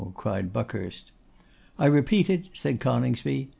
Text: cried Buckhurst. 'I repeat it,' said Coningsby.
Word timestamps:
cried 0.15 0.51
Buckhurst. 0.51 1.11
'I 1.77 1.85
repeat 1.85 2.27
it,' 2.27 2.47
said 2.53 2.79
Coningsby. 2.79 3.49